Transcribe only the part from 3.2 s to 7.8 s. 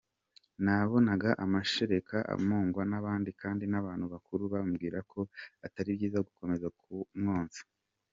kandi n’abantu bakuru bambwiraga ko atari byiza gukomeza kumwonsa”.